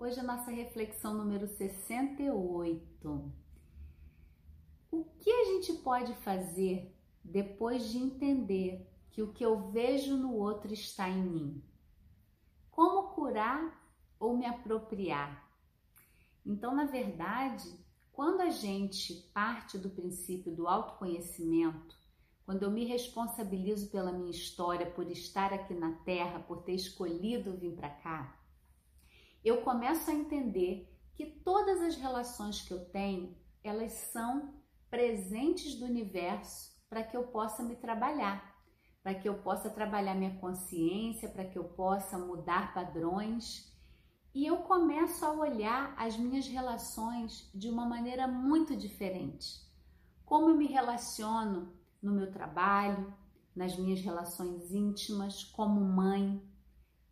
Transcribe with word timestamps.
Hoje 0.00 0.20
a 0.20 0.22
nossa 0.22 0.52
reflexão 0.52 1.12
número 1.12 1.48
68. 1.48 3.32
O 4.92 5.04
que 5.18 5.28
a 5.28 5.44
gente 5.46 5.72
pode 5.82 6.14
fazer 6.18 6.96
depois 7.24 7.90
de 7.90 7.98
entender 7.98 8.88
que 9.10 9.20
o 9.22 9.32
que 9.32 9.44
eu 9.44 9.72
vejo 9.72 10.16
no 10.16 10.36
outro 10.36 10.72
está 10.72 11.08
em 11.08 11.20
mim? 11.20 11.64
Como 12.70 13.08
curar 13.08 13.76
ou 14.20 14.36
me 14.36 14.46
apropriar? 14.46 15.50
Então, 16.46 16.76
na 16.76 16.84
verdade, 16.84 17.68
quando 18.12 18.40
a 18.42 18.50
gente 18.50 19.14
parte 19.34 19.76
do 19.76 19.90
princípio 19.90 20.54
do 20.54 20.68
autoconhecimento, 20.68 21.98
quando 22.44 22.62
eu 22.62 22.70
me 22.70 22.84
responsabilizo 22.84 23.90
pela 23.90 24.12
minha 24.12 24.30
história, 24.30 24.88
por 24.88 25.10
estar 25.10 25.52
aqui 25.52 25.74
na 25.74 25.90
Terra, 26.04 26.38
por 26.38 26.62
ter 26.62 26.74
escolhido 26.74 27.56
vir 27.56 27.74
para 27.74 27.90
cá, 27.90 28.37
eu 29.44 29.62
começo 29.62 30.10
a 30.10 30.14
entender 30.14 30.92
que 31.14 31.26
todas 31.26 31.80
as 31.82 31.96
relações 31.96 32.62
que 32.62 32.72
eu 32.72 32.84
tenho, 32.86 33.36
elas 33.62 33.92
são 33.92 34.54
presentes 34.90 35.74
do 35.74 35.84
universo 35.84 36.72
para 36.88 37.02
que 37.02 37.16
eu 37.16 37.24
possa 37.24 37.62
me 37.62 37.76
trabalhar, 37.76 38.56
para 39.02 39.14
que 39.14 39.28
eu 39.28 39.34
possa 39.42 39.68
trabalhar 39.68 40.14
minha 40.14 40.38
consciência, 40.38 41.28
para 41.28 41.44
que 41.44 41.58
eu 41.58 41.64
possa 41.64 42.18
mudar 42.18 42.72
padrões. 42.72 43.72
E 44.34 44.46
eu 44.46 44.58
começo 44.58 45.24
a 45.24 45.32
olhar 45.32 45.94
as 45.96 46.16
minhas 46.16 46.46
relações 46.46 47.50
de 47.54 47.68
uma 47.68 47.86
maneira 47.86 48.26
muito 48.26 48.76
diferente. 48.76 49.66
Como 50.24 50.50
eu 50.50 50.56
me 50.56 50.66
relaciono 50.66 51.72
no 52.02 52.12
meu 52.12 52.30
trabalho, 52.30 53.12
nas 53.54 53.76
minhas 53.76 54.00
relações 54.00 54.72
íntimas, 54.72 55.42
como 55.42 55.80
mãe. 55.80 56.40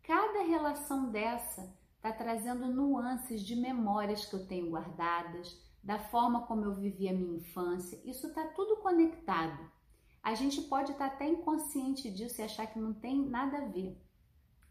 Cada 0.01 0.43
relação 0.43 1.11
dessa 1.11 1.75
está 2.09 2.23
trazendo 2.23 2.67
nuances 2.67 3.41
de 3.41 3.55
memórias 3.55 4.25
que 4.25 4.33
eu 4.33 4.47
tenho 4.47 4.69
guardadas, 4.69 5.59
da 5.83 5.99
forma 5.99 6.45
como 6.45 6.63
eu 6.63 6.73
vivi 6.73 7.09
a 7.09 7.13
minha 7.13 7.37
infância. 7.37 7.99
Isso 8.05 8.27
está 8.27 8.45
tudo 8.47 8.77
conectado. 8.77 9.69
A 10.23 10.33
gente 10.33 10.61
pode 10.61 10.91
estar 10.91 11.09
tá 11.09 11.15
até 11.15 11.27
inconsciente 11.27 12.09
disso 12.09 12.41
e 12.41 12.43
achar 12.43 12.67
que 12.67 12.79
não 12.79 12.93
tem 12.93 13.27
nada 13.27 13.57
a 13.57 13.65
ver, 13.67 14.01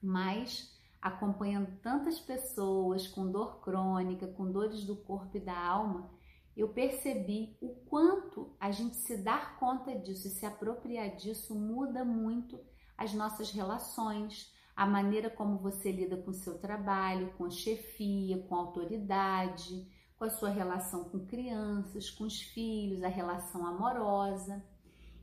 mas 0.02 0.74
acompanhando 1.00 1.78
tantas 1.80 2.18
pessoas 2.18 3.06
com 3.06 3.30
dor 3.30 3.60
crônica, 3.60 4.26
com 4.28 4.50
dores 4.50 4.84
do 4.84 4.96
corpo 4.96 5.36
e 5.36 5.40
da 5.40 5.56
alma, 5.56 6.10
eu 6.56 6.68
percebi 6.70 7.56
o 7.60 7.68
quanto 7.86 8.56
a 8.58 8.70
gente 8.70 8.96
se 8.96 9.18
dar 9.18 9.58
conta 9.58 9.98
disso 9.98 10.26
e 10.26 10.30
se 10.30 10.46
apropriar 10.46 11.14
disso 11.16 11.54
muda 11.54 12.04
muito 12.04 12.58
as 12.96 13.12
nossas 13.12 13.50
relações, 13.50 14.52
a 14.76 14.84
maneira 14.84 15.30
como 15.30 15.56
você 15.56 15.90
lida 15.90 16.18
com 16.18 16.30
o 16.30 16.34
seu 16.34 16.58
trabalho, 16.58 17.32
com 17.38 17.46
a 17.46 17.50
chefia, 17.50 18.38
com 18.42 18.54
a 18.54 18.58
autoridade, 18.58 19.88
com 20.18 20.24
a 20.24 20.30
sua 20.30 20.50
relação 20.50 21.04
com 21.04 21.26
crianças, 21.26 22.10
com 22.10 22.24
os 22.24 22.42
filhos, 22.42 23.02
a 23.02 23.08
relação 23.08 23.66
amorosa. 23.66 24.62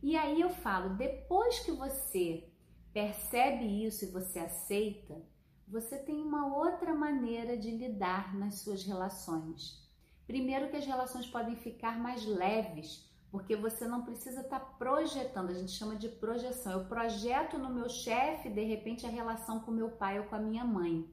E 0.02 0.16
aí 0.18 0.42
eu 0.42 0.50
falo, 0.50 0.96
depois 0.96 1.60
que 1.60 1.72
você 1.72 2.50
percebe 2.92 3.86
isso 3.86 4.06
e 4.06 4.12
você 4.12 4.40
aceita, 4.40 5.22
você 5.68 5.98
tem 5.98 6.22
uma 6.22 6.56
outra 6.56 6.94
maneira 6.94 7.56
de 7.56 7.72
lidar 7.72 8.36
nas 8.36 8.60
suas 8.60 8.84
relações. 8.84 9.88
Primeiro 10.26 10.70
que 10.70 10.78
as 10.78 10.86
relações 10.86 11.28
podem 11.28 11.56
ficar 11.56 12.00
mais 12.00 12.26
leves, 12.26 13.10
porque 13.34 13.56
você 13.56 13.88
não 13.88 14.04
precisa 14.04 14.42
estar 14.42 14.60
tá 14.60 14.66
projetando, 14.78 15.50
a 15.50 15.56
gente 15.56 15.72
chama 15.72 15.96
de 15.96 16.08
projeção. 16.08 16.72
Eu 16.72 16.86
projeto 16.86 17.58
no 17.58 17.74
meu 17.74 17.90
chefe, 17.90 18.48
de 18.48 18.64
repente, 18.64 19.08
a 19.08 19.10
relação 19.10 19.60
com 19.60 19.72
meu 19.72 19.90
pai 19.90 20.20
ou 20.20 20.26
com 20.26 20.36
a 20.36 20.40
minha 20.40 20.64
mãe. 20.64 21.12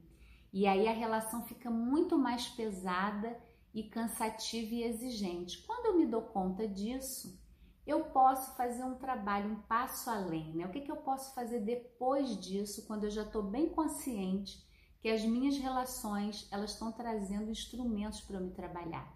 E 0.53 0.67
aí 0.67 0.87
a 0.87 0.93
relação 0.93 1.41
fica 1.47 1.71
muito 1.71 2.19
mais 2.19 2.47
pesada 2.47 3.35
e 3.73 3.81
cansativa 3.81 4.71
e 4.71 4.83
exigente. 4.83 5.63
Quando 5.65 5.87
eu 5.87 5.97
me 5.97 6.05
dou 6.05 6.21
conta 6.21 6.67
disso, 6.67 7.41
eu 7.87 8.03
posso 8.03 8.55
fazer 8.55 8.83
um 8.83 8.99
trabalho 8.99 9.53
um 9.53 9.61
passo 9.63 10.07
além, 10.07 10.53
né? 10.53 10.67
O 10.67 10.71
que, 10.71 10.81
que 10.81 10.91
eu 10.91 10.97
posso 10.97 11.33
fazer 11.33 11.61
depois 11.61 12.39
disso, 12.39 12.85
quando 12.85 13.05
eu 13.05 13.09
já 13.09 13.23
estou 13.23 13.41
bem 13.41 13.67
consciente 13.69 14.63
que 14.99 15.09
as 15.09 15.25
minhas 15.25 15.57
relações 15.57 16.47
elas 16.51 16.73
estão 16.73 16.91
trazendo 16.91 17.49
instrumentos 17.49 18.21
para 18.21 18.35
eu 18.35 18.43
me 18.43 18.51
trabalhar. 18.51 19.11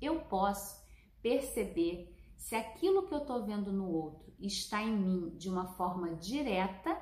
Eu 0.00 0.20
posso 0.20 0.87
perceber 1.22 2.14
se 2.36 2.54
aquilo 2.54 3.06
que 3.06 3.14
eu 3.14 3.18
estou 3.18 3.44
vendo 3.44 3.72
no 3.72 3.90
outro 3.90 4.32
está 4.38 4.82
em 4.82 4.96
mim 4.96 5.36
de 5.36 5.48
uma 5.48 5.74
forma 5.74 6.14
direta 6.16 6.96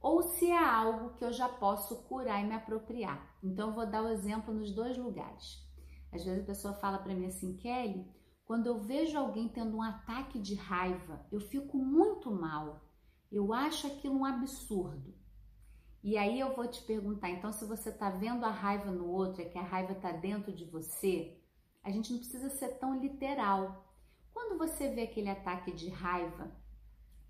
ou 0.00 0.22
se 0.22 0.50
é 0.50 0.58
algo 0.58 1.14
que 1.14 1.24
eu 1.24 1.32
já 1.32 1.48
posso 1.48 2.04
curar 2.04 2.42
e 2.42 2.46
me 2.46 2.54
apropriar. 2.54 3.36
Então 3.42 3.68
eu 3.68 3.74
vou 3.74 3.86
dar 3.86 4.02
o 4.02 4.08
exemplo 4.08 4.52
nos 4.52 4.70
dois 4.72 4.96
lugares. 4.96 5.66
Às 6.12 6.24
vezes 6.24 6.42
a 6.42 6.46
pessoa 6.46 6.74
fala 6.74 6.98
para 6.98 7.14
mim 7.14 7.26
assim, 7.26 7.56
Kelly, 7.56 8.06
quando 8.44 8.66
eu 8.66 8.80
vejo 8.80 9.16
alguém 9.16 9.48
tendo 9.48 9.76
um 9.76 9.82
ataque 9.82 10.38
de 10.38 10.54
raiva, 10.54 11.24
eu 11.30 11.40
fico 11.40 11.78
muito 11.78 12.30
mal. 12.30 12.80
Eu 13.30 13.52
acho 13.52 13.86
aquilo 13.86 14.18
um 14.18 14.24
absurdo. 14.24 15.14
E 16.02 16.16
aí 16.16 16.40
eu 16.40 16.54
vou 16.56 16.66
te 16.66 16.82
perguntar, 16.82 17.30
então 17.30 17.52
se 17.52 17.64
você 17.66 17.90
está 17.90 18.10
vendo 18.10 18.44
a 18.44 18.50
raiva 18.50 18.90
no 18.90 19.06
outro, 19.06 19.42
é 19.42 19.44
que 19.44 19.58
a 19.58 19.62
raiva 19.62 19.92
está 19.92 20.10
dentro 20.10 20.52
de 20.52 20.64
você, 20.64 21.39
a 21.82 21.90
gente 21.90 22.12
não 22.12 22.18
precisa 22.18 22.50
ser 22.50 22.78
tão 22.78 22.98
literal. 22.98 23.86
Quando 24.32 24.58
você 24.58 24.88
vê 24.88 25.02
aquele 25.02 25.28
ataque 25.30 25.72
de 25.72 25.88
raiva, 25.88 26.50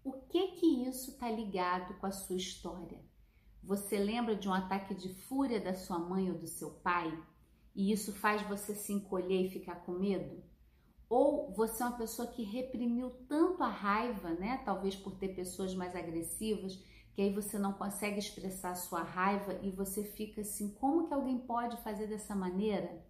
o 0.03 0.13
que 0.13 0.53
que 0.53 0.89
isso 0.89 1.11
está 1.11 1.31
ligado 1.31 1.95
com 1.95 2.07
a 2.07 2.13
sua 2.13 2.37
história? 2.37 3.01
Você 3.63 3.99
lembra 3.99 4.35
de 4.35 4.49
um 4.49 4.55
ataque 4.55 4.95
de 4.95 5.13
fúria 5.13 5.61
da 5.61 5.75
sua 5.75 5.99
mãe 5.99 6.31
ou 6.31 6.39
do 6.39 6.47
seu 6.47 6.71
pai? 6.71 7.17
E 7.75 7.93
isso 7.93 8.13
faz 8.13 8.43
você 8.43 8.75
se 8.75 8.93
encolher 8.93 9.47
e 9.47 9.51
ficar 9.51 9.77
com 9.85 9.93
medo? 9.93 10.43
Ou 11.09 11.53
você 11.53 11.83
é 11.83 11.87
uma 11.87 11.99
pessoa 11.99 12.29
que 12.29 12.43
reprimiu 12.43 13.11
tanto 13.29 13.63
a 13.63 13.69
raiva, 13.69 14.31
né? 14.31 14.63
Talvez 14.65 14.97
por 14.97 15.17
ter 15.17 15.35
pessoas 15.35 15.75
mais 15.75 15.95
agressivas, 15.95 16.83
que 17.13 17.21
aí 17.21 17.33
você 17.33 17.59
não 17.59 17.73
consegue 17.73 18.19
expressar 18.19 18.71
a 18.71 18.77
sua 18.77 19.03
raiva 19.03 19.59
e 19.63 19.71
você 19.71 20.03
fica 20.03 20.41
assim, 20.41 20.73
como 20.75 21.07
que 21.07 21.15
alguém 21.15 21.39
pode 21.39 21.77
fazer 21.83 22.07
dessa 22.07 22.35
maneira? 22.35 23.05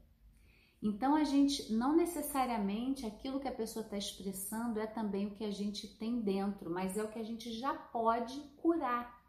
Então 0.83 1.15
a 1.15 1.25
gente 1.25 1.73
não 1.73 1.95
necessariamente 1.95 3.05
aquilo 3.05 3.39
que 3.39 3.49
a 3.49 3.53
pessoa 3.53 3.85
está 3.85 3.99
expressando 3.99 4.81
é 4.81 4.87
também 4.87 5.27
o 5.27 5.35
que 5.35 5.45
a 5.45 5.51
gente 5.51 5.87
tem 5.99 6.21
dentro, 6.21 6.71
mas 6.71 6.97
é 6.97 7.03
o 7.03 7.09
que 7.09 7.19
a 7.19 7.25
gente 7.25 7.53
já 7.53 7.75
pode 7.75 8.39
curar. 8.57 9.21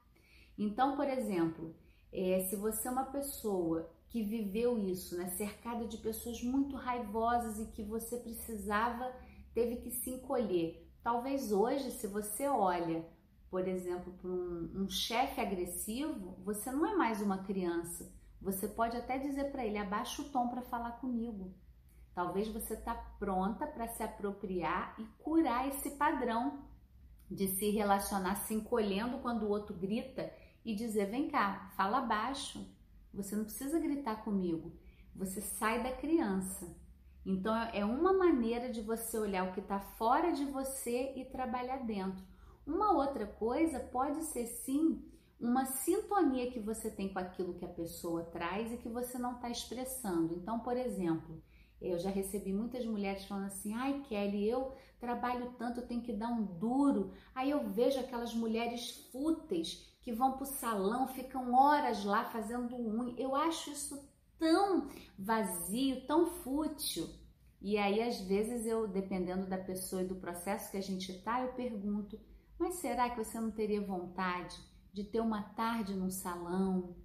Então, 0.57 0.95
por 0.95 1.07
exemplo, 1.07 1.75
é, 2.11 2.39
se 2.49 2.55
você 2.55 2.87
é 2.87 2.91
uma 2.91 3.05
pessoa 3.05 3.89
que 4.07 4.23
viveu 4.23 4.77
isso, 4.77 5.17
né, 5.17 5.27
cercada 5.29 5.85
de 5.85 5.97
pessoas 5.97 6.41
muito 6.41 6.75
raivosas 6.75 7.59
e 7.59 7.71
que 7.71 7.83
você 7.83 8.17
precisava, 8.17 9.11
teve 9.53 9.77
que 9.77 9.91
se 9.91 10.09
encolher. 10.09 10.89
Talvez 11.03 11.51
hoje, 11.51 11.91
se 11.91 12.07
você 12.07 12.47
olha 12.47 13.05
por 13.51 13.67
exemplo, 13.67 14.13
para 14.13 14.31
um, 14.31 14.71
um 14.73 14.89
chefe 14.89 15.41
agressivo, 15.41 16.37
você 16.41 16.71
não 16.71 16.85
é 16.85 16.95
mais 16.95 17.21
uma 17.21 17.39
criança. 17.39 18.09
Você 18.41 18.67
pode 18.67 18.97
até 18.97 19.17
dizer 19.17 19.51
para 19.51 19.65
ele: 19.65 19.77
abaixa 19.77 20.21
o 20.21 20.29
tom 20.29 20.47
para 20.47 20.61
falar 20.63 20.93
comigo. 20.93 21.53
Talvez 22.13 22.47
você 22.47 22.73
está 22.73 22.93
pronta 23.17 23.65
para 23.67 23.87
se 23.87 24.03
apropriar 24.03 24.95
e 24.99 25.03
curar 25.23 25.67
esse 25.67 25.91
padrão 25.91 26.65
de 27.29 27.47
se 27.47 27.69
relacionar 27.69 28.35
se 28.35 28.53
encolhendo 28.53 29.19
quando 29.19 29.43
o 29.43 29.49
outro 29.49 29.75
grita 29.75 30.33
e 30.65 30.75
dizer: 30.75 31.09
vem 31.09 31.29
cá, 31.29 31.71
fala 31.77 32.01
baixo. 32.01 32.67
Você 33.13 33.35
não 33.35 33.43
precisa 33.43 33.79
gritar 33.79 34.23
comigo. 34.23 34.73
Você 35.15 35.41
sai 35.41 35.83
da 35.83 35.91
criança. 35.91 36.75
Então 37.25 37.55
é 37.71 37.85
uma 37.85 38.13
maneira 38.13 38.71
de 38.71 38.81
você 38.81 39.17
olhar 39.17 39.47
o 39.47 39.53
que 39.53 39.59
está 39.59 39.79
fora 39.79 40.31
de 40.31 40.45
você 40.45 41.13
e 41.15 41.25
trabalhar 41.25 41.85
dentro. 41.85 42.23
Uma 42.65 42.93
outra 42.93 43.25
coisa 43.25 43.79
pode 43.79 44.23
ser 44.23 44.47
sim 44.47 45.10
uma 45.41 45.65
sintonia 45.65 46.51
que 46.51 46.59
você 46.59 46.89
tem 46.89 47.11
com 47.11 47.17
aquilo 47.17 47.55
que 47.55 47.65
a 47.65 47.69
pessoa 47.69 48.23
traz 48.25 48.71
e 48.71 48.77
que 48.77 48.87
você 48.87 49.17
não 49.17 49.33
está 49.33 49.49
expressando. 49.49 50.35
Então, 50.35 50.59
por 50.59 50.77
exemplo, 50.77 51.41
eu 51.81 51.97
já 51.97 52.11
recebi 52.11 52.53
muitas 52.53 52.85
mulheres 52.85 53.25
falando 53.25 53.47
assim: 53.47 53.73
ai, 53.73 54.03
Kelly, 54.07 54.47
eu 54.47 54.71
trabalho 54.99 55.51
tanto, 55.57 55.79
eu 55.79 55.87
tenho 55.87 56.03
que 56.03 56.13
dar 56.13 56.29
um 56.29 56.43
duro. 56.43 57.11
Aí 57.33 57.49
eu 57.49 57.67
vejo 57.69 57.99
aquelas 57.99 58.35
mulheres 58.35 59.09
fúteis 59.11 59.89
que 60.01 60.13
vão 60.13 60.33
para 60.33 60.43
o 60.43 60.45
salão, 60.45 61.07
ficam 61.07 61.53
horas 61.53 62.05
lá 62.05 62.25
fazendo 62.25 62.75
unha. 62.75 63.15
Eu 63.17 63.35
acho 63.35 63.71
isso 63.71 64.07
tão 64.37 64.89
vazio, 65.17 66.05
tão 66.05 66.27
fútil. 66.27 67.09
E 67.59 67.77
aí, 67.77 68.01
às 68.01 68.21
vezes, 68.21 68.65
eu, 68.65 68.87
dependendo 68.87 69.47
da 69.47 69.57
pessoa 69.57 70.03
e 70.03 70.07
do 70.07 70.15
processo 70.15 70.69
que 70.69 70.77
a 70.77 70.81
gente 70.81 71.11
está, 71.11 71.41
eu 71.41 71.53
pergunto: 71.53 72.19
mas 72.59 72.75
será 72.75 73.09
que 73.09 73.23
você 73.23 73.39
não 73.39 73.49
teria 73.49 73.81
vontade 73.81 74.55
de 74.93 75.03
ter 75.03 75.21
uma 75.21 75.41
tarde 75.41 75.93
num 75.93 76.09
salão, 76.09 76.95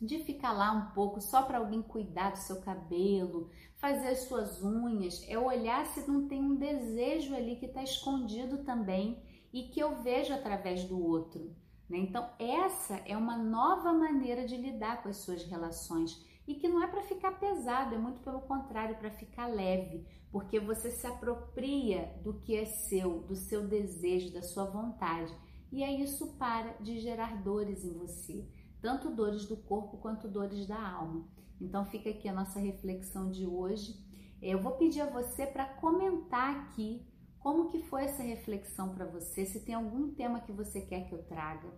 de 0.00 0.18
ficar 0.20 0.52
lá 0.52 0.72
um 0.72 0.92
pouco 0.92 1.20
só 1.20 1.42
para 1.42 1.58
alguém 1.58 1.82
cuidar 1.82 2.30
do 2.30 2.38
seu 2.38 2.60
cabelo, 2.60 3.50
fazer 3.76 4.08
as 4.08 4.20
suas 4.24 4.62
unhas? 4.62 5.24
É 5.28 5.38
olhar 5.38 5.86
se 5.86 6.08
não 6.08 6.28
tem 6.28 6.40
um 6.40 6.56
desejo 6.56 7.34
ali 7.34 7.56
que 7.56 7.66
está 7.66 7.82
escondido 7.82 8.58
também 8.64 9.22
e 9.52 9.64
que 9.64 9.80
eu 9.80 10.02
vejo 10.02 10.34
através 10.34 10.84
do 10.84 11.02
outro. 11.02 11.54
Né? 11.88 11.98
Então, 11.98 12.28
essa 12.38 12.96
é 13.06 13.16
uma 13.16 13.36
nova 13.36 13.92
maneira 13.92 14.46
de 14.46 14.56
lidar 14.56 15.02
com 15.02 15.08
as 15.08 15.18
suas 15.18 15.44
relações. 15.44 16.24
e 16.48 16.54
que 16.54 16.68
não 16.68 16.80
é 16.80 16.86
para 16.86 17.02
ficar 17.02 17.32
pesado, 17.40 17.96
é 17.96 17.98
muito 17.98 18.20
pelo 18.20 18.40
contrário, 18.42 18.96
para 18.98 19.10
ficar 19.10 19.48
leve, 19.48 20.06
porque 20.30 20.60
você 20.60 20.92
se 20.92 21.04
apropria 21.04 22.14
do 22.22 22.34
que 22.34 22.54
é 22.54 22.64
seu, 22.64 23.22
do 23.22 23.34
seu 23.34 23.66
desejo, 23.66 24.32
da 24.32 24.42
sua 24.42 24.64
vontade. 24.64 25.34
E 25.72 25.82
aí 25.82 26.02
isso 26.02 26.34
para 26.38 26.72
de 26.80 26.98
gerar 27.00 27.42
dores 27.42 27.84
em 27.84 27.92
você, 27.92 28.48
tanto 28.80 29.14
dores 29.14 29.44
do 29.46 29.56
corpo 29.56 29.96
quanto 29.98 30.28
dores 30.28 30.66
da 30.66 30.80
alma. 30.80 31.26
Então 31.60 31.84
fica 31.86 32.10
aqui 32.10 32.28
a 32.28 32.34
nossa 32.34 32.58
reflexão 32.58 33.30
de 33.30 33.46
hoje. 33.46 34.04
Eu 34.40 34.60
vou 34.60 34.72
pedir 34.72 35.00
a 35.00 35.10
você 35.10 35.46
para 35.46 35.64
comentar 35.64 36.54
aqui 36.56 37.06
como 37.38 37.68
que 37.68 37.82
foi 37.82 38.04
essa 38.04 38.22
reflexão 38.22 38.94
para 38.94 39.06
você, 39.06 39.46
se 39.46 39.64
tem 39.64 39.74
algum 39.74 40.12
tema 40.14 40.40
que 40.40 40.52
você 40.52 40.80
quer 40.80 41.08
que 41.08 41.14
eu 41.14 41.22
traga. 41.22 41.68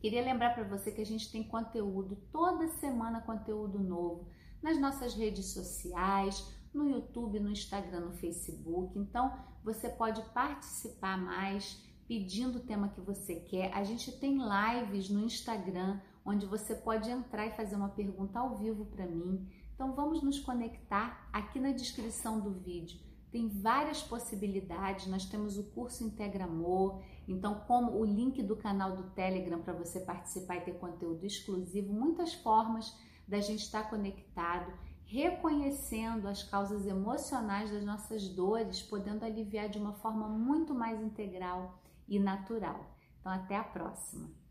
Queria 0.00 0.22
lembrar 0.22 0.54
para 0.54 0.64
você 0.64 0.92
que 0.92 1.00
a 1.00 1.06
gente 1.06 1.32
tem 1.32 1.42
conteúdo, 1.42 2.16
toda 2.30 2.68
semana 2.68 3.20
conteúdo 3.22 3.78
novo, 3.78 4.28
nas 4.62 4.78
nossas 4.78 5.14
redes 5.14 5.46
sociais, 5.46 6.46
no 6.72 6.88
YouTube, 6.88 7.40
no 7.40 7.50
Instagram, 7.50 8.00
no 8.00 8.12
Facebook. 8.12 8.98
Então, 8.98 9.32
você 9.62 9.88
pode 9.88 10.22
participar 10.30 11.16
mais 11.16 11.82
pedindo 12.06 12.58
o 12.58 12.62
tema 12.62 12.88
que 12.88 13.00
você 13.00 13.36
quer. 13.36 13.72
A 13.72 13.82
gente 13.84 14.12
tem 14.12 14.38
lives 14.38 15.08
no 15.08 15.24
Instagram 15.24 16.00
onde 16.24 16.46
você 16.46 16.74
pode 16.74 17.10
entrar 17.10 17.46
e 17.46 17.56
fazer 17.56 17.76
uma 17.76 17.88
pergunta 17.88 18.38
ao 18.38 18.56
vivo 18.56 18.86
para 18.86 19.06
mim. 19.06 19.46
Então, 19.74 19.94
vamos 19.94 20.22
nos 20.22 20.38
conectar 20.38 21.28
aqui 21.32 21.58
na 21.58 21.72
descrição 21.72 22.40
do 22.40 22.50
vídeo 22.50 22.98
tem 23.34 23.48
várias 23.48 24.00
possibilidades. 24.00 25.08
Nós 25.08 25.24
temos 25.24 25.58
o 25.58 25.64
curso 25.64 26.04
Integra 26.04 26.44
Amor, 26.44 27.02
então 27.26 27.64
como 27.66 27.98
o 27.98 28.04
link 28.04 28.40
do 28.40 28.54
canal 28.54 28.94
do 28.94 29.10
Telegram 29.10 29.60
para 29.60 29.72
você 29.72 29.98
participar 29.98 30.58
e 30.58 30.60
ter 30.60 30.78
conteúdo 30.78 31.26
exclusivo, 31.26 31.92
muitas 31.92 32.32
formas 32.32 32.96
da 33.26 33.40
gente 33.40 33.64
estar 33.64 33.90
conectado, 33.90 34.72
reconhecendo 35.04 36.28
as 36.28 36.44
causas 36.44 36.86
emocionais 36.86 37.72
das 37.72 37.84
nossas 37.84 38.28
dores, 38.28 38.80
podendo 38.80 39.24
aliviar 39.24 39.68
de 39.68 39.78
uma 39.78 39.94
forma 39.94 40.28
muito 40.28 40.72
mais 40.72 41.02
integral 41.02 41.76
e 42.08 42.18
natural. 42.18 42.96
Então 43.20 43.32
até 43.32 43.56
a 43.56 43.64
próxima. 43.64 44.43